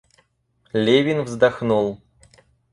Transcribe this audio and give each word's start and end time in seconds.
Левин 0.73 1.21
вздохнул. 1.21 2.01